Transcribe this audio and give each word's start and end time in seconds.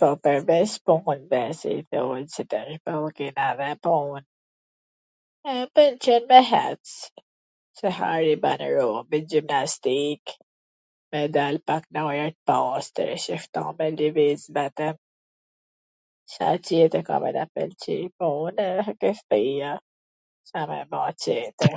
po 0.00 0.08
pwrveC 0.24 0.72
punvw 0.86 1.42
si 1.60 1.72
duhen 1.94 2.22
bo, 2.22 2.30
se 2.34 2.44
kena 3.18 3.46
dhe 3.60 3.68
pun, 3.86 4.20
m 5.52 5.54
pwlqen 5.78 6.22
me 6.32 6.40
hec, 6.50 6.82
se 7.80 7.86
hajwr 8.00 8.24
i 8.32 8.36
ban 8.46 8.60
robit, 8.78 9.24
gjimnastik, 9.34 10.22
me 11.14 11.20
dal 11.38 11.56
pak 11.72 11.84
n 11.94 12.04
ajwr 12.04 12.32
t 12.36 12.40
pastwr, 12.52 13.08
e 13.14 13.22
shifto 13.28 13.62
me 13.80 13.86
liviz 14.00 14.40
me 14.58 14.64
tw, 14.80 14.90
Ca 16.32 16.50
tjetwr 16.66 17.02
ka 17.08 17.16
me 17.22 17.30
na 17.36 17.44
pwlqy, 17.56 17.96
po 18.18 18.26
un 18.46 18.56
rri 18.84 18.92
ke 19.00 19.10
shpija, 19.22 19.72
Ca 20.52 20.60
me 20.72 20.78
ba 20.94 21.02
tjetwr... 21.24 21.76